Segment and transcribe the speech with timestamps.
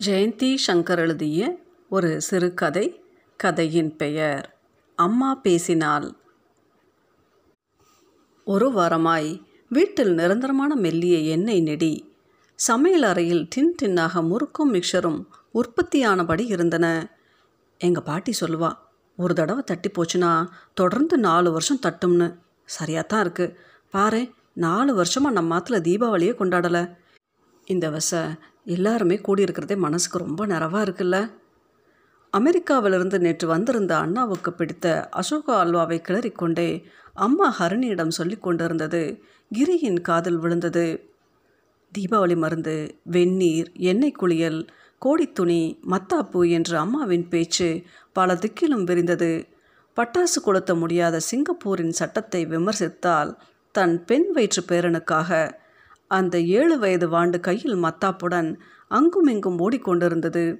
[0.00, 1.40] ஜெயந்தி சங்கர் எழுதிய
[1.88, 2.84] ஒரு சிறுகதை
[3.36, 4.46] கதையின் பெயர்
[4.98, 6.06] அம்மா பேசினாள்
[8.46, 9.28] ஒரு வாரமாய்
[9.68, 11.92] வீட்டில் நிரந்தரமான மெல்லிய எண்ணெய் நெடி
[12.58, 15.20] சமையல் அறையில் டின் டின்னாக முறுக்கும் மிக்சரும்
[15.54, 16.86] உற்பத்தியானபடி இருந்தன.
[17.80, 18.70] எங்கள் பாட்டி சொல்லுவா
[19.18, 20.32] ஒரு தடவை தட்டி போச்சுன்னா
[20.74, 22.28] தொடர்ந்து நாலு வருஷம் தட்டும்னு.
[22.64, 23.54] சரியாக தான் இருக்குது
[23.90, 24.22] பாரு
[24.66, 26.84] நாலு வருஷமாக நம்ம மாத்தில் தீபாவளியே கொண்டாடலை.
[27.66, 28.12] இந்த வச
[28.70, 31.18] எல்லாருமே கூடியிருக்கிறதே மனசுக்கு ரொம்ப நிறவாக இருக்குல்ல?
[32.32, 34.86] அமெரிக்காவிலிருந்து நேற்று வந்திருந்த அண்ணாவுக்கு பிடித்த
[35.16, 36.70] அசோகா அல்வாவை கிளறிக்கொண்டே
[37.18, 39.02] அம்மா ஹரணியிடம் சொல்லி கொண்டிருந்தது
[39.50, 40.86] கிரியின் காதில் விழுந்தது.
[41.92, 42.74] தீபாவளி மருந்து
[43.10, 44.60] வெந்நீர் எண்ணெய் குளியல்
[45.02, 47.68] கோடித்துணி மத்தாப்பு என்று அம்மாவின் பேச்சு
[48.16, 49.32] பல திக்கிலும் விரிந்தது.
[49.96, 53.30] பட்டாசு கொளுத்த முடியாத சிங்கப்பூரின் சட்டத்தை விமர்சித்தால்
[53.74, 55.30] தன் பெண் வயிற்று பேரனுக்காக
[56.10, 60.56] அந்த ஏழு வயது வாண்டு கையில் மத்தாப்புடன் அங்குமிங்கும் ஓடிக்கொண்டிருந்தது.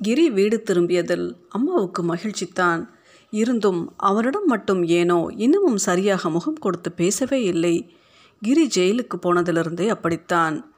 [0.00, 2.88] கிரி வீடு திரும்பியதில் அம்மாவுக்கு மகிழ்ச்சித்தான்.
[3.30, 7.94] இருந்தும் அவனிடம் மட்டும் ஏனோ இன்னமும் சரியாக முகம் கொடுத்து பேசவே இல்லை.
[8.40, 10.74] கிரி ஜெயிலுக்கு போனதிலிருந்தே அப்படித்தான்.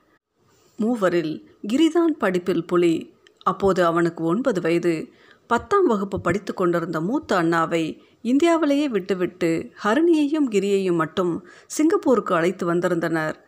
[0.77, 3.15] மூவரில் கிரிதான் படிப்பில் புலி.
[3.42, 5.09] அப்போது அவனுக்கு ஒன்பது வயது.
[5.47, 7.85] பத்தாம் வகுப்பு படித்து கொண்டிருந்த மூத்த அண்ணாவை
[8.23, 9.51] இந்தியாவிலேயே விட்டுவிட்டு
[9.85, 13.45] ஹரிணியையும் கிரியையும் மட்டும் சிங்கப்பூருக்கு அழைத்து வந்திருந்தனர்.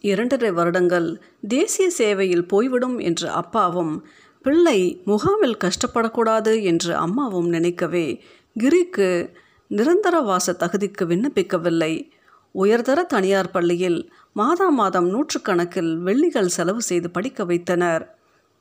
[0.00, 4.06] இரண்டரை வருடங்கள் தேசிய சேவையில் போய்விடும் என்று அப்பாவும்
[4.42, 8.22] பிள்ளை முகாமில் கஷ்டப்படக்கூடாது என்று அம்மாவும் நினைக்கவே
[8.60, 9.34] கிரிக்கு
[9.70, 12.10] நிரந்தரவாச தகுதிக்கு விண்ணப்பிக்கவில்லை.
[12.52, 18.14] உயர்தர தனியார் பள்ளியில் மாதா மாதம் நூற்றுக்கணக்கில் வெள்ளிகள் செலவு செய்து படிக்க வைத்தனர்.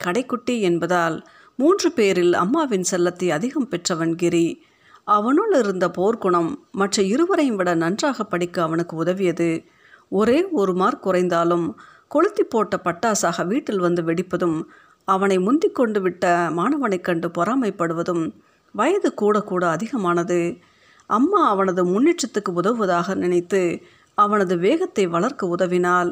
[0.04, 4.62] கடைக்குட்டி என்பதால் மூன்று பேரில் அம்மாவின் செல்லத்தை அதிகம் பெற்றவன் கிரி.
[5.04, 9.66] அவனுள் இருந்த போர்க்குணம் மற்ற இருவரையும் விட நன்றாக படிக்க அவனுக்கு உதவியது.
[10.10, 11.76] ஒரே ஒரு மார்க் குறைந்தாலும்
[12.08, 14.64] கொளுத்தி போட்ட பட்டாசாக வீட்டில் வந்து வெடிப்பதும்
[15.06, 18.34] அவனை முந்திக் கொண்டு விட்ட மாணவனைக் கண்டு பொறாமைப்படுவதும்
[18.72, 20.58] வயது கூட கூட அதிகமானது.
[21.06, 23.82] அம்மா அவனது முன்னேற்றத்துக்கு உதவுவதாக நினைத்து
[24.14, 26.12] அவனது வேகத்தை வளர்க்க உதவினால்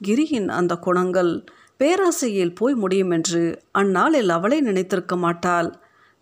[0.00, 1.44] கிரியின் அந்த குணங்கள்
[1.78, 5.74] பேராசையில் போய் முடியும் என்று அந்நாளில் அவளே நினைத்திருக்க மாட்டாள்.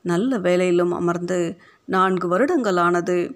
[0.02, 3.34] நல்ல வேலையிலும் அமர்ந்து நான்கு வருடங்களானது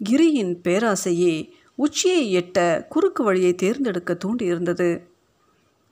[0.00, 1.52] கிரியின் பேராசையே
[1.82, 2.58] உச்சியை எட்ட
[2.88, 4.88] குறுக்கு வழியை தேர்ந்தெடுக்க தூண்டியிருந்தது.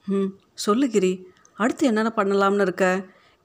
[0.07, 0.31] ம்
[0.65, 1.13] சொல்லு கிரி
[1.53, 2.85] அடுத்து என்னென்ன பண்ணலாம்னு இருக்க?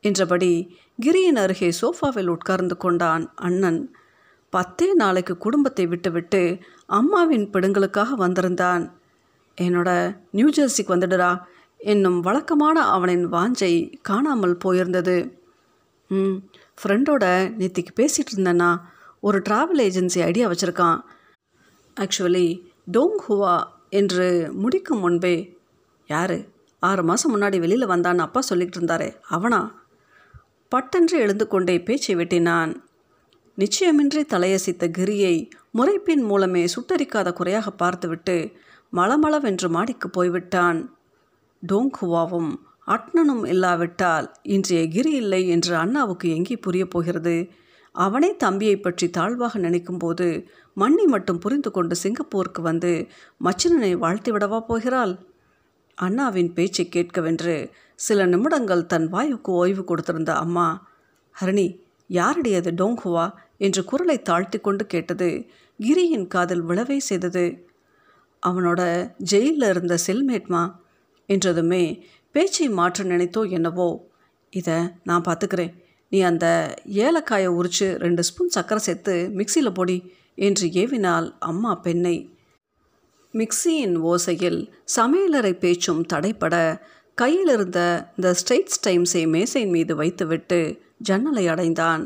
[0.04, 0.52] என்றபடி
[0.98, 3.80] கிரியின் அருகே சோஃபாவில் உட்கார்ந்து கொண்டான் அண்ணன்.
[4.52, 6.42] பத்தே நாளைக்கு குடும்பத்தை விட்டுவிட்டு
[6.98, 8.84] அம்மாவின் பிடுங்களுக்காக வந்திருந்தான்.
[9.58, 9.90] என்னோட
[10.30, 11.30] நியூ ஜெர்சிக்கு வந்துடுடா
[11.92, 13.72] என்னும் வழக்கமான அவனின் வாஞ்சை
[14.02, 15.16] காணாமல் போயிருந்தது.
[16.10, 16.36] ம்
[16.78, 17.24] ஃப்ரெண்டோட
[17.58, 18.70] நேத்திக்கு பேசிகிட்டு இருந்தேன்னா
[19.20, 20.98] ஒரு ட்ராவல் ஏஜென்சி ஐடியா வச்சுருக்கான்.
[21.96, 22.62] ஆக்சுவலி
[22.92, 25.56] டோங் ஹுவா என்று முடிக்கும் முன்பே
[26.06, 26.36] யார்?
[26.80, 29.60] ஆறு மாதம் முன்னாடி வெளியில் வந்தான்னு அப்பா சொல்லிக்கிட்டு இருந்தாரே அவனா?
[30.68, 32.72] பட்டென்று எழுந்து கொண்டே பேச்சை வெட்டினான்.
[33.58, 38.52] நிச்சயமின்றி தலையசித்த கிரியை முறைப்பின் மூலமே சுட்டரிக்காத குறையாக பார்த்துவிட்டு
[38.92, 40.96] மளமளவென்று மாடிக்கு போய்விட்டான்.
[41.62, 42.52] டோங்குவாவும்
[42.86, 47.50] அட்னனும் இல்லாவிட்டால் இன்றைய கிரி இல்லை என்று அண்ணாவுக்கு எங்கே புரிய போகிறது?
[47.94, 50.26] அவனே தம்பியை பற்றி தாழ்வாக நினைக்கும்போது
[50.76, 53.06] மண்ணி மட்டும் புரிந்து கொண்டு சிங்கப்பூருக்கு வந்து
[53.44, 55.14] மச்சினனை வாழ்த்திவிடவா போகிறாள்?
[55.98, 57.54] அண்ணாவின் பேச்சை கேட்கவென்று
[57.94, 60.66] சில நிமிடங்கள் தன் வாயுக்கு ஓய்வு கொடுத்திருந்த அம்மா
[61.40, 61.66] ஹரணி
[62.10, 63.26] யாரடி அது டோங்குவா?
[63.58, 65.28] என்று குரலை தாழ்த்தி கொண்டு கேட்டது
[65.80, 67.44] கிரியின் காதில் விழவே செய்தது.
[68.46, 68.80] அவனோட
[69.18, 70.62] ஜெயிலில் இருந்த செல்மேட்மா
[71.28, 71.84] என்றதுமே
[72.34, 73.88] பேச்சை மாற்ற நினைத்தோ என்னவோ?
[74.52, 75.72] இதை நான் பார்த்துக்கிறேன்
[76.14, 76.46] நீ அந்த
[77.04, 79.96] ஏலக்காயை உரித்து ரெண்டு ஸ்பூன் சர்க்கரை சேர்த்து மிக்சியில் பொடி
[80.38, 82.16] என்று ஏவினாள் அம்மா பெண்ணை.
[83.34, 84.60] மிக்சியின் ஓசையில்
[84.96, 86.54] சமையலறை பேச்சும் தடைப்பட
[87.18, 87.80] கையில் இருந்த
[88.16, 88.34] இந்த
[88.86, 90.60] டைம்ஸை மேசையின் மீது வைத்துவிட்டு
[90.98, 92.04] ஜன்னலை அடைந்தான்.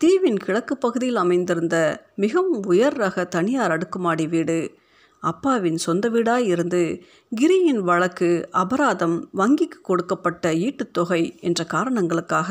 [0.00, 1.76] தீவின் கிழக்கு பகுதியில் அமைந்திருந்த
[2.16, 4.58] மிகவும் உயர் ரக தனியார் அடுக்குமாடி வீடு.
[5.22, 6.82] அப்பாவின் சொந்த வீடாய் இருந்து
[7.32, 12.50] கிரியின் வழக்கு அபராதம் வங்கிக்கு கொடுக்கப்பட்ட ஈட்டுத்தொகை என்ற காரணங்களுக்காக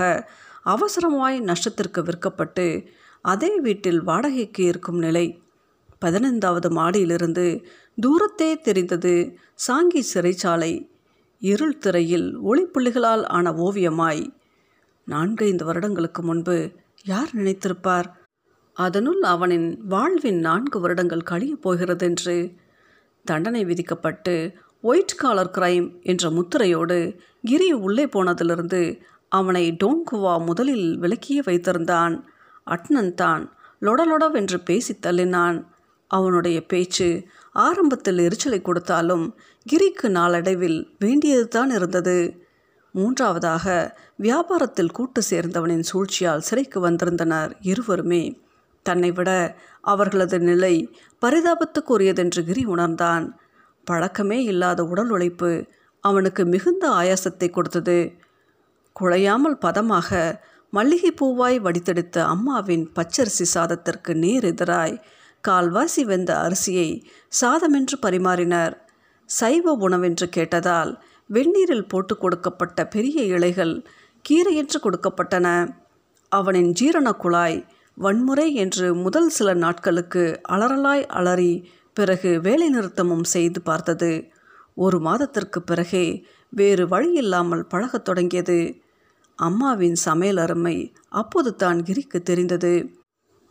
[0.65, 2.85] அவசரமாய் நஷ்டத்திற்கு விற்கப்பட்டு
[3.21, 5.41] அதே வீட்டில் வாடகைக்கு இருக்கும் நிலை.
[5.99, 7.63] பதினைந்தாவது மாடியிலிருந்து
[7.95, 9.37] தூரத்தே தெரிந்தது
[9.67, 10.89] சாங்கி சிறைச்சாலை.
[11.39, 14.33] இருள் திரையில் ஒளிப்புள்ளிகளால் ஆன ஓவியமாய்.
[15.05, 16.71] நான்கைந்து வருடங்களுக்கு முன்பு
[17.03, 18.05] யார் நினைத்திருப்பார்?
[18.73, 22.51] அதனுள் அவனின் வாழ்வின் நான்கு வருடங்கள் கழியப் போகிறதென்று.
[23.25, 28.99] தண்டனை விதிக்கப்பட்டு ஒயிட் காலர் கிரைம் என்ற முத்திரையோடு கிரி உள்ளே போனதிலிருந்து
[29.33, 32.15] அவனை டோங்குவா முதலில் விலக்கியே வைத்திருந்தான்.
[32.67, 33.43] அட்னன் தான்
[33.81, 35.57] லொடலொடவென்று பேசி தள்ளினான்.
[36.11, 37.07] அவனுடைய பேச்சு
[37.65, 39.25] ஆரம்பத்தில் எரிச்சலை கொடுத்தாலும்
[39.65, 42.17] கிரிக்கு நாளடைவில் வேண்டியது தான் இருந்தது.
[42.95, 43.65] மூன்றாவதாக
[44.21, 48.23] வியாபாரத்தில் கூட்டு சேர்ந்தவனின் சூழ்ச்சியால் சிறைக்கு வந்திருந்தனர் இருவருமே.
[48.85, 49.29] தன்னை விட
[49.83, 50.75] அவர்களது நிலை
[51.21, 53.25] பரிதாபத்துக்குரியதென்று கிரி உணர்ந்தான்.
[53.87, 55.51] பழக்கமே இல்லாத உடல் உழைப்பு
[56.03, 57.97] அவனுக்கு மிகுந்த ஆயாசத்தை கொடுத்தது.
[58.99, 65.01] குழையாமல் பதமாக மல்லிகை பூவாய் வடித்தெடுத்த அம்மாவின் பச்சரிசி சாதத்திற்கு நேர் எதிராய்
[65.47, 67.03] கால்வாசி வெந்த அரிசியை
[67.41, 68.73] சாதமென்று பரிமாறினர்.
[69.25, 73.85] சைவ உணவென்று கேட்டதால் வெந்நீரில் போட்டு கொடுக்கப்பட்ட பெரிய இலைகள்
[74.29, 75.75] கீரையென்று கொடுக்கப்பட்டன.
[76.29, 84.27] அவனின் ஜீரண குழாய் வன்முறை என்று முதல் சில நாட்களுக்கு அலறலாய் அலறி பிறகு வேலை நிறுத்தமும் செய்து பார்த்தது.
[84.75, 88.82] ஒரு மாதத்திற்கு பிறகே வேறு வழியில்லாமல் பழகத் தொடங்கியது.
[89.45, 90.77] அம்மாவின் சமையல் அருமை
[91.11, 92.73] அப்போது தான் கிரிக்கு தெரிந்தது.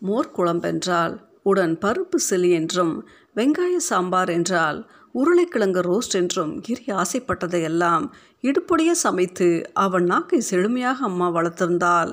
[0.03, 2.95] மோர் குழம்பென்றால் உடன் பருப்பு சிலி என்றும்
[3.37, 4.79] வெங்காய சாம்பார் என்றால்
[5.15, 8.05] உருளைக்கிழங்கு ரோஸ்ட் என்றும் கிரி ஆசைப்பட்டதையெல்லாம்
[8.45, 9.49] இடுப்பொடிய சமைத்து
[9.85, 12.13] அவன் நாக்கை செழுமையாக அம்மா வளர்த்திருந்தாள்.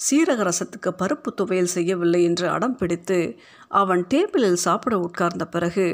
[0.00, 3.18] சீரக ரசத்துக்கு பருப்பு துவையல் செய்யவில்லை என்று அடம் பிடித்து
[3.80, 5.86] அவன் டேபிளில் சாப்பிட உட்கார்ந்த பிறகு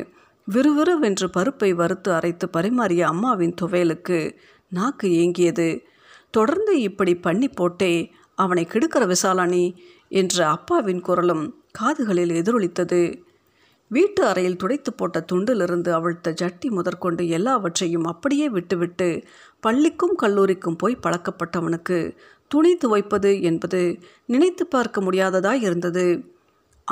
[0.48, 4.18] விறுவிறுவென்று பருப்பை வறுத்து அரைத்து பரிமாறிய அம்மாவின் துவையலுக்கு
[4.72, 5.68] நாக்கு ஏங்கியது.
[6.30, 9.64] தொடர்ந்து இப்படி பண்ணி போட்டே அவனை கெடுக்கிற விசாலானி
[10.08, 13.00] என்ற அப்பாவின் குரலும் காதுகளில் எதிரொலித்தது.
[13.88, 19.08] வீட்டு அறையில் துடைத்து போட்ட துண்டிலிருந்து அவிழ்த்த ஜட்டி முதற்கொண்டு எல்லாவற்றையும் அப்படியே விட்டுவிட்டு
[19.60, 21.98] பள்ளிக்கும் கல்லூரிக்கும் போய் பழக்கப்பட்டவனுக்கு
[22.48, 23.80] துணி துவைப்பது என்பது
[24.26, 26.06] நினைத்து பார்க்க முடியாததாய் இருந்தது.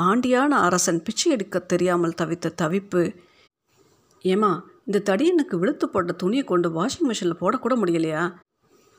[0.00, 3.02] ஆண்டியான அரசன் பிச்சை எடுக்க தெரியாமல் தவித்த தவிப்பு
[4.25, 4.52] ஏமா
[4.87, 8.23] இந்த தடியனுக்கு விழுத்து போட்ட துணியை கொண்டு வாஷிங் மிஷினில் போடக்கூட முடியலையா?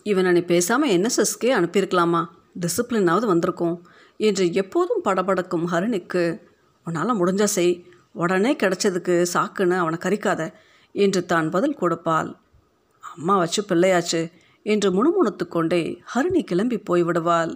[0.04, 2.25] இவனை பேசாமல் என்எஸ்எஸ்கே அனுப்பியிருக்கலாமா?
[2.60, 3.86] டிசிப்ளினாவது வந்திருக்கும்.
[4.18, 6.42] என்று எப்போதும் படபடக்கும் ஹரிணிக்கு
[6.84, 7.86] உன்னால் முடிஞ்சா செய்.
[8.13, 10.54] உடனே கிடைச்சதுக்கு சாக்குன்னு அவனை கரிக்காத
[10.92, 12.36] என்று தான் பதில் கொடுப்பாள்.
[13.01, 14.31] அம்மா வச்சு பிள்ளையாச்சு
[14.63, 17.52] என்று முணுமுணுத்து கொண்டே ஹரிணி கிளம்பி போய்விடுவாள்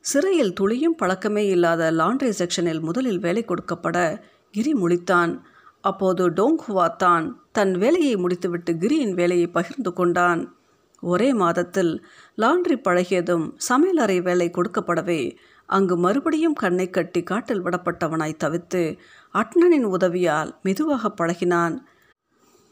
[0.00, 4.20] சிறையில் துளியும் பழக்கமே இல்லாத லாண்ட்ரி செக்ஷனில் முதலில் வேலை கொடுக்கப்பட
[4.50, 5.40] கிரி முழித்தான்.
[5.80, 10.54] அப்போது டோங்ஹுவா தான் தன் வேலையை முடித்துவிட்டு கிரியின் வேலையை பகிர்ந்து கொண்டான்.
[11.00, 12.04] ஒரே மாதத்தில்
[12.36, 15.36] லாண்ட்ரி பழகியதும் சமையலறை வேலை கொடுக்கப்படவே
[15.66, 18.98] அங்கு மறுபடியும் கண்ணை கட்டி காட்டில் விடப்பட்டவனாய் தவித்து
[19.34, 21.76] அட்னனின் உதவியால் மெதுவாக பழகினான்.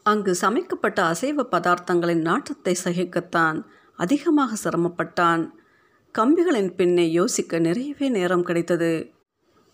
[0.03, 3.63] அங்கு சமைக்கப்பட்ட அசைவ பதார்த்தங்களின் நாற்றத்தை சகிக்கத்தான்
[3.95, 5.49] அதிகமாக சிரமப்பட்டான்.
[6.15, 9.11] கம்பிகளின் பின்னே யோசிக்க நிறையவே நேரம் கிடைத்தது.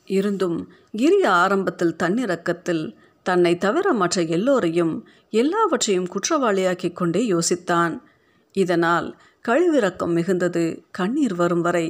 [0.06, 8.00] இருந்தும் கிரி ஆரம்பத்தில் தன்னிறக்கத்தில் தன்னை தவிர மற்ற எல்லோரையும் எல்லாவற்றையும் குற்றவாளியாக்கிக் கொண்டே யோசித்தான்.
[8.56, 9.08] இதனால்
[9.46, 11.88] கழிவிறக்கம் மிகுந்தது கண்ணீர் வரும் வரை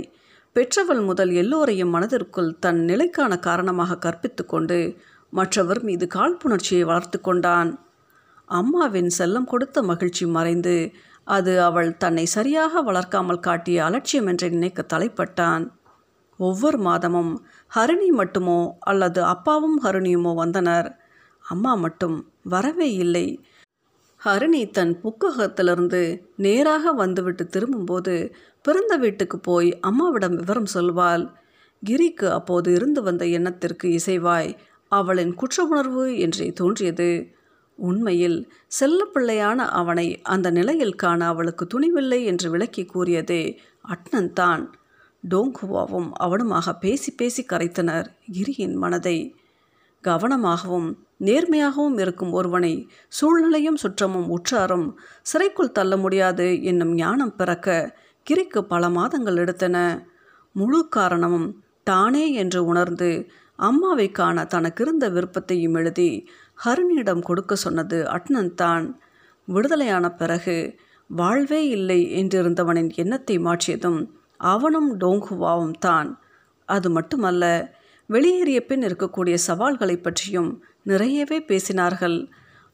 [0.55, 4.77] பெற்றவள் முதல் எல்லோரையும் மனதிற்குள் தன் நிலைக்கான காரணமாக கற்பித்து கொண்டு
[5.33, 7.71] மற்றவர் மீது காழ்ப்புணர்ச்சியை வளர்த்து கொண்டான்.
[8.49, 10.75] அம்மாவின் செல்லம் கொடுத்த மகிழ்ச்சி மறைந்து
[11.27, 15.63] அது அவள் தன்னை சரியாக வளர்க்காமல் காட்டிய அலட்சியம் என்று நினைக்க தலைப்பட்டான்.
[16.39, 17.31] ஒவ்வொரு மாதமும்
[17.71, 20.89] ஹரிணி மட்டுமோ அல்லது அப்பாவும் ஹருணியுமோ வந்தனர்.
[21.45, 23.27] அம்மா மட்டும் வரவே இல்லை.
[24.25, 25.99] ஹரிணி தன் புக்ககத்திலிருந்து
[26.35, 31.23] நேராக வந்துவிட்டு திரும்பும்போது பிறந்த வீட்டுக்கு போய் அம்மாவிடம் விவரம் சொல்வாள்.
[31.83, 34.49] கிரிக்கு அப்போது இருந்து வந்த எண்ணத்திற்கு இசைவாய்
[34.91, 37.09] அவளின் குற்ற உணர்வு என்றே தோன்றியது.
[37.77, 38.39] உண்மையில்
[38.79, 43.43] செல்லப்பிள்ளையான அவனை அந்த நிலையில் காண அவளுக்கு துணிவில்லை என்று விளக்கி கூறியதே
[43.87, 44.63] அட்னன் தான்
[45.23, 49.17] டோங்குவாவும் அவனுமாக பேசி பேசி கரைத்தனர் கிரியின் மனதை.
[50.03, 52.73] கவனமாகவும் நேர்மையாகவும் இருக்கும் ஒருவனை
[53.07, 54.87] சூழ்நிலையும் சுற்றமும் உற்றாரும்
[55.21, 57.69] சிறைக்குள் தள்ள முடியாது என்னும் ஞானம் பிறக்க
[58.27, 59.77] கிரிக்கு பல மாதங்கள் எடுத்தன.
[60.55, 61.49] முழு காரணமும்
[61.83, 63.09] தானே என்று உணர்ந்து
[63.59, 66.09] அம்மாவை காண தனக்கிருந்த விருப்பத்தையும் எழுதி
[66.65, 68.85] ஹரிணியிடம் கொடுக்க சொன்னது அட்னன் தான்.
[69.47, 70.57] விடுதலையான பிறகு
[71.09, 73.99] வாழ்வே இல்லை என்றிருந்தவனின் எண்ணத்தை மாற்றியதும்
[74.51, 76.09] அவனும் டோங்குவாவும் தான்.
[76.69, 77.43] அது மட்டுமல்ல
[78.09, 80.51] வெளியேறிய பின் இருக்கக்கூடிய சவால்களை பற்றியும்
[80.85, 82.17] நிறையவே பேசினார்கள்.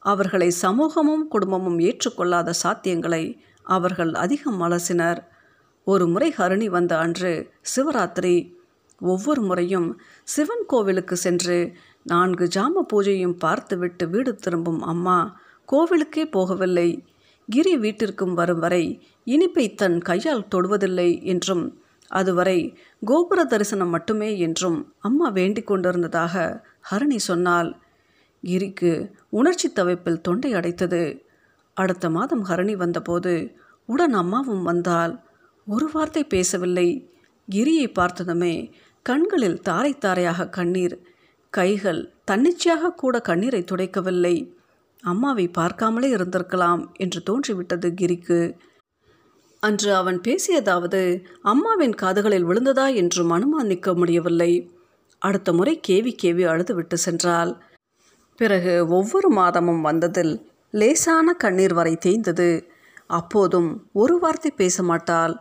[0.06, 3.24] அவர்களை சமூகமும் குடும்பமும் ஏற்றுக்கொள்ளாத சாத்தியங்களை
[3.68, 5.20] அவர்கள் அதிகம் அலசினர்.
[5.88, 7.32] ஒரு முறை ஹரிணி வந்த அன்று
[7.74, 8.36] சிவராத்திரி
[9.02, 9.88] ஒவ்வொரு முறையும்
[10.24, 11.58] சிவன் கோவிலுக்கு சென்று
[12.04, 15.18] நான்கு ஜாம பூஜையும் பார்த்துவிட்டு வீடு திரும்பும் அம்மா
[15.70, 16.90] கோவிலுக்கே போகவில்லை.
[17.50, 18.84] கிரி வீட்டிற்கும் வரும் வரை
[19.26, 21.64] இனிப்பை தன் கையால் தொடுவதில்லை என்றும்
[22.12, 22.60] அதுவரை
[23.06, 26.36] கோபுர தரிசனம் மட்டுமே என்றும் அம்மா வேண்டிக் கொண்டிருந்ததாக
[26.92, 27.70] ஹரணி சொன்னாள்.
[28.44, 28.92] கிரிக்கு
[29.30, 31.02] உணர்ச்சி தவிப்பில் தொண்டை அடைத்தது.
[31.78, 33.34] அடுத்த மாதம் ஹரணி வந்தபோது
[33.86, 35.14] உடன் அம்மாவும் வந்தால்
[35.68, 36.88] ஒரு வார்த்தை பேசவில்லை.
[37.48, 38.56] கிரியை பார்த்ததுமே
[39.06, 40.96] கண்களில் தாரை தாரையாக கண்ணீர்
[41.50, 44.36] கைகள் தன்னிச்சையாக கூட கண்ணீரை துடைக்கவில்லை.
[45.04, 48.42] அம்மாவை பார்க்காமலே இருந்திருக்கலாம் என்று தோன்றிவிட்டது கிரிக்கு.
[49.64, 51.02] அன்று அவன் பேசியதாவது
[51.42, 54.52] அம்மாவின் காதுகளில் விழுந்ததா என்றும் அனுமானிக்க முடியவில்லை.
[55.22, 57.52] அடுத்த முறை கேவி கேவி அழுதுவிட்டு சென்றாள்.
[58.42, 60.34] பிறகு ஒவ்வொரு மாதமும் வந்ததில்
[60.74, 62.52] லேசான கண்ணீர் வரை தேய்ந்தது.
[63.10, 65.34] அப்போதும் ஒரு வார்த்தை பேச மாட்டாள்.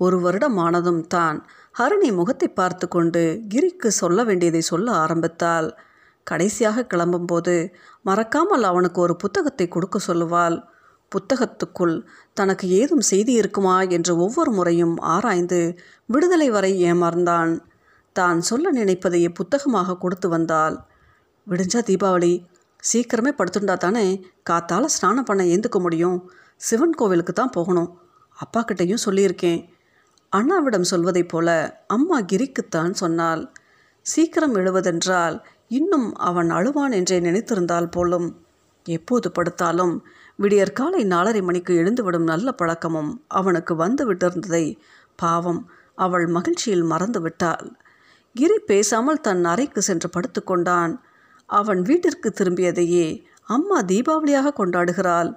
[0.00, 1.36] ஒரு வருடம் ஆனதும் தான்
[1.74, 5.68] ஹரிணி முகத்தை பார்த்து கொண்டு கிரிக்கு சொல்ல வேண்டியதை சொல்ல ஆரம்பித்தாள்.
[6.26, 7.54] கடைசியாக கிளம்பும்போது
[8.02, 10.56] மறக்காமல் அவனுக்கு ஒரு புத்தகத்தை கொடுக்க சொல்லுவாள்.
[11.12, 11.96] புத்தகத்துக்குள்
[12.32, 15.60] தனக்கு ஏதும் செய்தி இருக்குமா என்று ஒவ்வொரு முறையும் ஆராய்ந்து
[16.06, 17.52] விடுதலை வரை ஏமாறந்தான்
[18.16, 20.76] தான் சொல்ல நினைப்பதையே புத்தகமாக கொடுத்து வந்தாள்.
[21.50, 22.44] விடிஞ்சா தீபாவளி.
[22.92, 24.24] சீக்கிரமே படுத்துண்டா தானே?
[24.50, 26.30] காத்தால் ஸ்நானம் பண்ண ஏந்துக்க முடியும்.
[26.56, 27.98] சிவன் கோவிலுக்கு தான் போகணும்.
[28.36, 29.68] அப்பாக்கிட்டேயும் சொல்லியிருக்கேன்.
[30.36, 31.48] அண்ணாவிடம் சொல்வதைப் போல
[31.86, 33.52] அம்மா கிரிக்குத்தான் சொன்னாள்.
[34.02, 38.44] சீக்கிரம் எழுவதென்றால் இன்னும் அவன் அழுவான் என்றே நினைத்திருந்தால் போலும்.
[38.84, 40.00] எப்போது படுத்தாலும்
[40.36, 44.78] விடியற் காலை நாலரை மணிக்கு எழுந்துவிடும் நல்ல பழக்கமும் அவனுக்கு வந்து விட்டிருந்ததை
[45.16, 47.76] பாவம் அவள் மகிழ்ச்சியில் மறந்து விட்டாள்.
[48.34, 50.96] கிரி பேசாமல் தன் அறைக்கு சென்று படுத்துக்கொண்டான்.
[51.46, 55.36] அவன் வீட்டிற்கு திரும்பியதையே அம்மா தீபாவளியாக கொண்டாடுகிறாள்.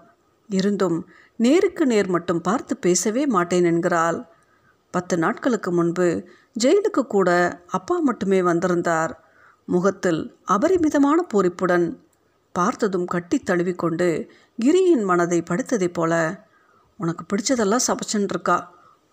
[0.50, 4.20] இருந்தும் நேருக்கு நேர் மட்டும் பார்த்து பேசவே மாட்டேன் என்கிறாள்.
[4.92, 6.08] பத்து நாட்களுக்கு முன்பு
[6.60, 9.24] ஜெயிலுக்கு கூட அப்பா மட்டுமே வந்திருந்தார்.
[9.66, 11.88] முகத்தில் அபரிமிதமான பூரிப்புடன்
[12.52, 16.46] பார்த்ததும் கட்டி தழுவிக்கொண்டு கிரியின் மனதை படுத்ததைப் போல
[16.98, 18.58] உனக்கு பிடிச்சதெல்லாம் சமைச்சுன்னு இருக்கா?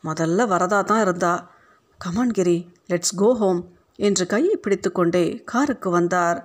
[0.05, 1.51] முதல்ல வரதா தான் இருந்தா.
[1.99, 2.57] Come on Giri
[2.91, 3.61] let's go home
[3.97, 6.39] என்று கையை பிடித்துக்கொண்டே காருக்கு வந்தார்.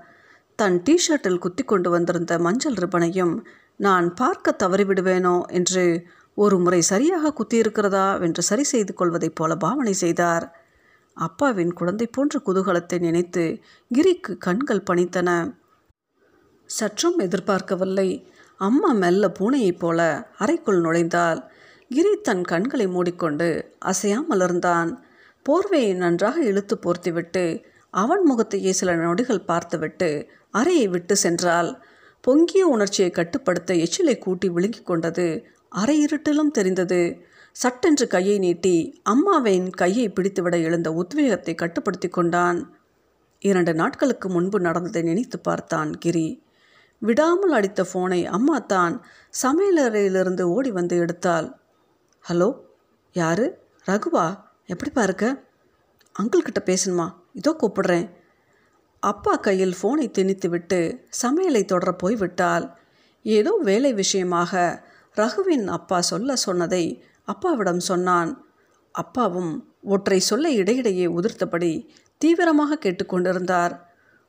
[0.62, 3.44] தன் டிஷர்ட்டில் குத்தி கொண்டு வந்திருந்த மஞ்சள் ரிப்பனையும்
[3.76, 5.84] நான் பார்க்க தவறிவிடுவேனோ என்று
[6.38, 8.22] ஒரு முறை சரியாக குத்தியிருக்கிறதா?
[8.22, 10.46] என்று சரி செய்து கொள்வதைப் போல பாவனை செய்தார்.
[11.18, 13.60] அப்பாவின் குழந்தை போன்ற குதூகலத்தை நினைத்து
[13.92, 15.30] கிரிக்கு கண்கள் பணித்தன.
[16.70, 18.10] சற்றும் எதிர்பார்க்கவில்லை.
[18.58, 21.42] அம்மா மெல்ல பூனையைப் போல அறைக்குள் நுழைந்தாள்.
[21.90, 24.92] கிரி தன் கண்களை மூடிக்கொண்டு அசையாமல் இருந்தான்.
[25.46, 27.46] போர்வையை நன்றாக இழுத்து போர்த்திவிட்டு
[27.94, 30.10] அவன் முகத்தையே சில நொடிகள் பார்த்துவிட்டு
[30.52, 31.84] அறையை விட்டு சென்றால்
[32.22, 37.22] பொங்கிய உணர்ச்சியை கட்டுப்படுத்த எச்சிலை கூட்டி விழுங்கிக் கொண்டது அரை இருட்டிலும் தெரிந்தது.
[37.52, 42.60] சட்டென்று கையை நீட்டி அம்மாவின் கையை பிடித்துவிட எழுந்த உத்வேகத்தை கட்டுப்படுத்தி கொண்டான்.
[43.40, 46.44] இரண்டு நாட்களுக்கு முன்பு நடந்ததை நினைத்து பார்த்தான் கிரி.
[46.98, 49.06] விடாமல் அடித்த ஃபோனை அம்மா தான்
[49.44, 51.48] சமையலறையிலிருந்து ஓடி வந்து எடுத்தாள்.
[52.30, 52.50] ஹலோ
[53.12, 53.46] யாரு?
[53.88, 54.40] ரகுவா?
[54.66, 55.44] எப்படிப்பா இருக்க?
[56.16, 58.08] அங்கிள்கிட்ட பேசணுமா இதோ கூப்பிடுறேன்.
[59.04, 62.78] அப்பா கையில் ஃபோனை திணித்துவிட்டு சமையலை தொடர போய்விட்டால்
[63.24, 64.84] ஏதோ வேலை விஷயமாக
[65.18, 68.46] ரகுவின் அப்பா சொல்ல சொன்னதை அப்பாவிடம் சொன்னான்.
[68.92, 73.80] அப்பாவும் ஒற்றை சொல்ல இடையிடையே உதிர்த்தபடி தீவிரமாக கேட்டுக்கொண்டிருந்தார்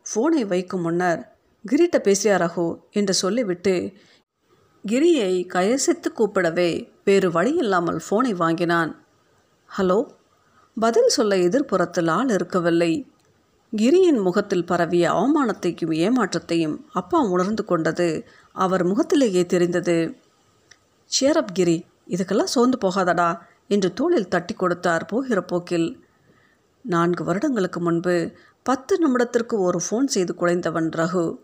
[0.07, 2.79] ஃபோனை வைக்கும் முன்னர் கிரிட்ட பேசியா ரகு?
[2.91, 3.93] என்று சொல்லிவிட்டு
[4.85, 9.05] கிரியை கயசித்து கூப்பிடவே வேறு வழியில்லாமல் ஃபோனை வாங்கினான்.
[9.79, 10.07] ஹலோ?
[10.77, 13.12] பதில் சொல்ல எதிர்ப்புறத்தில் ஆள் இருக்கவில்லை.
[13.77, 20.17] கிரியின் முகத்தில் பரவிய அவமானத்தையும் ஏமாற்றத்தையும் அப்பா உணர்ந்து கொண்டது அவர் முகத்திலேயே தெரிந்தது.
[21.05, 26.01] சேரப் கிரி இதுக்கெல்லாம் சோர்ந்து போகாதடா என்று தோளில் தட்டி கொடுத்தார் போகிற போக்கில்.
[26.83, 31.39] நான்கு வருடங்களுக்கு முன்பு பத்து நிமிடத்திற்கு ஒரு ஃபோன் செய்து குலைந்தவன் ரகு.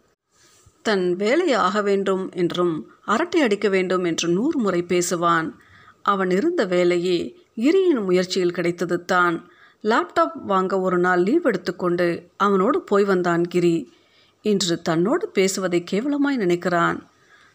[0.82, 5.50] தன் வேலை ஆக வேண்டும் என்றும் அரட்டை அடிக்க வேண்டும் என்று நூறு முறை பேசுவான்.
[6.02, 9.50] அவன் இருந்த வேலையே கிரியின் முயற்சியில் கிடைத்தது தான்.
[9.82, 13.92] லேப்டாப் வாங்க ஒரு நாள் லீவ் எடுத்துக்கொண்டு அவனோடு போய் வந்தான் கிரி.
[14.42, 16.99] இன்று தன்னோடு பேசுவதை கேவலமாய் நினைக்கிறான்.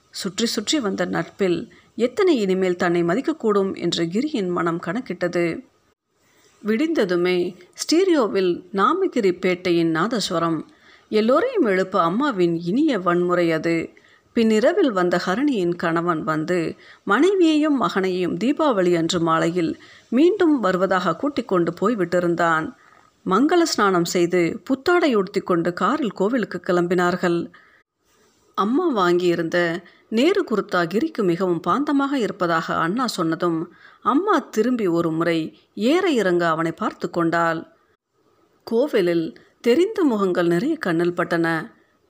[0.10, 5.60] சுற்றி சுற்றி வந்த நட்பில் எத்தனை இனிமேல் தன்னை மதிக்கக்கூடும் என்று கிரியின் மனம் கணக்கிட்டது.
[6.66, 10.60] விடிந்ததுமே ஸ்டீரியோவில் நாமகிரி பேட்டையின் நாதஸ்வரம்.
[11.10, 13.90] எல்லோரையும் எழுப்ப அம்மாவின் இனிய வன்முறை அது.
[14.36, 22.66] பின்னிரவில் வந்த ஹரணியின் கணவன் வந்து மனைவியையும் மகனையும் தீபாவளி அன்று மாலையில் மீண்டும் வருவதாக கூட்டிக் கொண்டு போய்விட்டிருந்தான்
[23.26, 27.38] மங்கள ஸ்நானம் செய்து புத்தாடை உடுத்தி கொண்டு காரில் கோவிலுக்கு கிளம்பினார்கள்.
[28.58, 29.58] அம்மா வாங்கியிருந்த
[30.10, 33.60] நேரு குருத்தா கிரிக்கு மிகவும் பாந்தமாக இருப்பதாக அண்ணா சொன்னதும்
[34.02, 35.40] அம்மா திரும்பி ஒரு முறை
[35.74, 37.62] ஏற இறங்க அவனை பார்த்து கொண்டாள்.
[38.68, 39.26] கோவிலில்
[39.62, 41.48] தெரிந்த முகங்கள் நிறைய கண்ணில் பட்டன.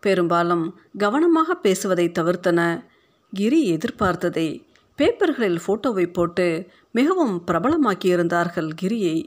[0.05, 0.65] பெரும்பாலும்
[0.97, 2.59] கவனமாக பேசுவதை தவிர்த்தன.
[3.33, 4.47] கிரி எதிர்பார்த்ததை
[4.99, 6.47] பேப்பர்களில் ஃபோட்டோவை போட்டு
[6.91, 9.17] மிகவும் பிரபலமாக்கியிருந்தார்கள் கிரியை.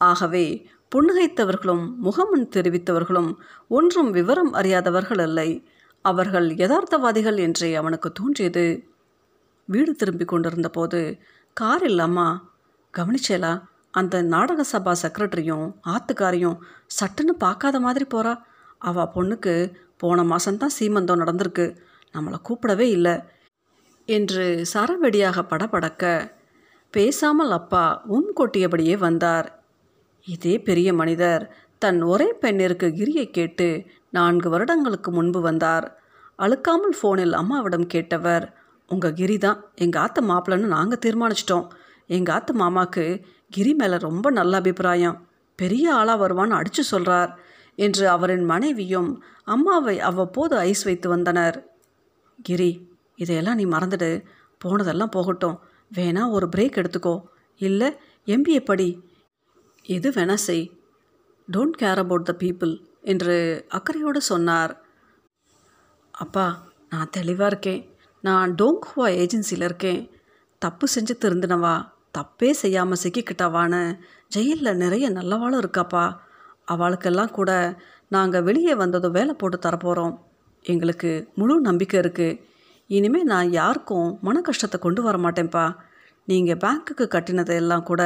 [0.00, 0.46] ஆகவே
[0.92, 3.30] புன்னகைத்தவர்களும் முகமன் தெரிவித்தவர்களும்
[3.70, 5.50] ஒன்றும் விவரம் அறியாதவர்கள் இல்லை.
[6.04, 8.66] அவர்கள் யதார்த்தவாதிகள் என்றே அவனுக்கு தோன்றியது.
[9.68, 11.00] வீடு திரும்பி கொண்டிருந்த போது
[11.56, 12.28] காரில் அம்மா
[12.94, 13.54] கவனிச்சேலா
[13.90, 16.56] அந்த நாடக சபா செக்ரட்டரியும் ஆத்துக்காரையும்
[16.96, 18.32] சட்டுன்னு பார்க்காத மாதிரி போகிறா
[18.80, 19.54] அவள் பொண்ணுக்கு
[19.96, 21.76] போன மாதம்தான் சீமந்தம் நடந்திருக்கு.
[22.14, 23.16] நம்மளை கூப்பிடவே இல்லை.
[24.08, 26.34] என்று சரவெடியாக படபடக்க
[26.90, 29.48] பேசாமல் அப்பா உம் கொட்டியபடியே வந்தார்.
[30.26, 35.86] இதே பெரிய மனிதர் தன் ஒரே பெண்ணிற்கு கிரியை கேட்டு நான்கு வருடங்களுக்கு முன்பு வந்தார்.
[36.38, 38.52] அழுக்காமல் ஃபோனில் அம்மாவிடம் கேட்டவர்
[38.86, 41.66] உங்கள் கிரி தான் எங்கள் ஆத்த மாப்பிள்ளன்னு நாங்கள் தீர்மானிச்சிட்டோம்.
[42.06, 43.04] எங்கள் ஆத்த மாமாக்கு
[43.50, 45.16] கிரி மேலே ரொம்ப நல்ல அபிப்பிராயம்.
[45.58, 47.30] பெரிய ஆளாக வருவான்னு அடித்து சொல்கிறார்
[47.76, 51.76] என்று அவரின் மனைவியும் அம்மாவை அவ்வப்போது ஐஸ் வைத்து வந்தனர்.
[52.42, 54.24] கிரி இதையெல்லாம் நீ மறந்துடு.
[54.58, 55.60] போனதெல்லாம் போகட்டும்.
[55.94, 57.22] வேணா ஒரு பிரேக் எடுத்துக்கோ.
[57.56, 59.08] இல்லை எம்பிஏ படி.
[59.82, 60.70] எது வேணா செய்.
[61.52, 64.84] Don't care about the people என்று அக்கறையோடு சொன்னார்.
[66.10, 67.96] அப்பா நான் தெளிவாக இருக்கேன்.
[68.20, 70.10] நான் டோங்குவா ஏஜென்சியில் இருக்கேன்.
[70.58, 71.90] தப்பு செஞ்சு திருந்தினவா.
[72.18, 76.16] தப்பே செய்யாமல் சிக்கிக்கிட்டவான்னு ஜெயிலில் நிறைய நல்லவாளும் இருக்காப்பா.
[76.68, 77.50] அவளுக்கெல்லாம் கூட
[78.08, 80.14] நாங்கள் வெளியே வந்ததும் வேலை போட்டு தரப்போகிறோம்
[80.64, 82.38] எங்களுக்கு முழு நம்பிக்கை இருக்குது
[82.90, 85.66] இனிமேல் நான் யாருக்கும் மன கஷ்டத்தை கொண்டு வர மாட்டேன்ப்பா.
[86.28, 88.02] நீங்கள் பேங்க்குக்கு கட்டினதை எல்லாம் கூட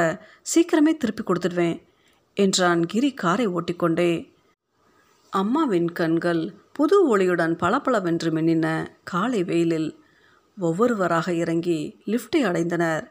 [0.53, 1.77] சீக்கிரமே திருப்பி கொடுத்துடுவேன்
[2.37, 4.13] என்றான் கிரி காரை ஓட்டிக்கொண்டே.
[5.33, 8.67] அம்மாவின் கண்கள் புது ஒளியுடன் பளபளவென்று மின்னின
[9.05, 9.91] காலை வெயிலில்.
[10.59, 13.05] ஒவ்வொருவராக இறங்கி லிஃப்டை அடைந்தனர்.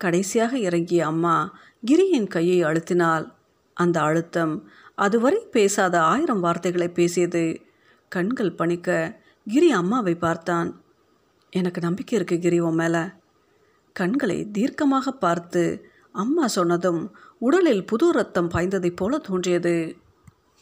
[0.00, 1.36] கடைசியாக இறங்கிய அம்மா
[1.84, 3.26] கிரியின் கையை அழுத்தினாள்.
[3.76, 4.54] அந்த அழுத்தம்
[5.02, 7.44] அதுவரை பேசாத ஆயிரம் வார்த்தைகளை பேசியது.
[8.08, 8.88] கண்கள் பணிக்க
[9.46, 10.68] கிரி அம்மாவை பார்த்தான்.
[11.50, 13.02] எனக்கு நம்பிக்கை இருக்கு கிரி உன் மேலே.
[13.92, 15.62] கண்களை தீர்க்கமாக பார்த்து
[16.12, 17.00] அம்மா சொன்னதும்
[17.38, 19.74] உடலில் புது ரத்தம் பாய்ந்ததைப் போல தோன்றியது.